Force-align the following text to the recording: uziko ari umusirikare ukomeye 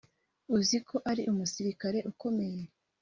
uziko 0.57 0.95
ari 1.11 1.21
umusirikare 1.31 1.99
ukomeye 2.11 2.61